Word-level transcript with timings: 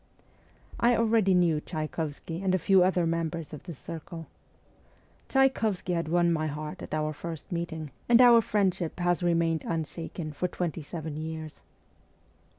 I 0.79 0.95
already 0.97 1.35
knew 1.35 1.61
Tchaykovsky 1.61 2.41
and 2.43 2.55
a 2.55 2.57
few 2.57 2.81
other 2.83 3.05
members 3.05 3.53
of 3.53 3.61
this 3.61 3.77
circle. 3.77 4.25
Tchaykovsky 5.29 5.93
had 5.93 6.07
won 6.07 6.33
my 6.33 6.47
heart 6.47 6.81
at 6.81 6.95
our 6.95 7.13
first 7.13 7.51
meeting, 7.51 7.91
and 8.09 8.19
our 8.19 8.41
friendship 8.41 8.97
has 8.99 9.21
remained 9.21 9.63
unshaken 9.63 10.33
for 10.33 10.47
twenty 10.47 10.81
seven 10.81 11.17
years. 11.17 11.61